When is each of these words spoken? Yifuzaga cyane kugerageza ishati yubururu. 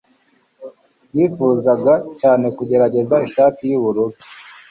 Yifuzaga 1.15 1.93
cyane 2.21 2.45
kugerageza 2.57 3.15
ishati 3.27 3.61
yubururu. 3.71 4.15